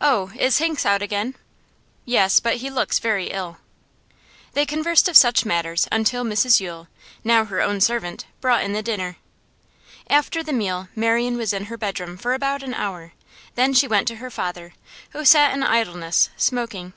'Oh, 0.00 0.32
is 0.38 0.56
Hinks 0.56 0.86
out 0.86 1.02
again?' 1.02 1.34
'Yes, 2.06 2.40
but 2.40 2.56
he 2.56 2.70
looks 2.70 2.98
very 2.98 3.26
ill.' 3.26 3.58
They 4.54 4.64
conversed 4.64 5.06
of 5.06 5.18
such 5.18 5.44
matters 5.44 5.86
until 5.92 6.24
Mrs 6.24 6.60
Yule 6.60 6.88
now 7.22 7.44
her 7.44 7.60
own 7.60 7.78
servant 7.82 8.24
brought 8.40 8.62
in 8.64 8.72
the 8.72 8.82
dinner. 8.82 9.18
After 10.08 10.42
the 10.42 10.50
meal, 10.54 10.88
Marian 10.96 11.36
was 11.36 11.52
in 11.52 11.66
her 11.66 11.76
bedroom 11.76 12.16
for 12.16 12.32
about 12.32 12.62
an 12.62 12.72
hour; 12.72 13.12
then 13.54 13.74
she 13.74 13.86
went 13.86 14.08
to 14.08 14.16
her 14.16 14.30
father, 14.30 14.72
who 15.10 15.26
sat 15.26 15.52
in 15.52 15.62
idleness, 15.62 16.30
smoking. 16.38 16.94